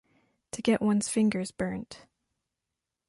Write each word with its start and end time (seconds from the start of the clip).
To 0.53 0.63
get 0.63 0.81
one’s 0.81 1.09
fingers 1.09 1.51
burnt. 1.51 2.07